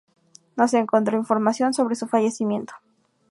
No 0.55 0.67
se 0.67 0.79
encontró 0.79 1.15
información 1.15 1.75
sobre 1.75 1.93
su 1.95 2.07
fallecimiento. 2.07 2.73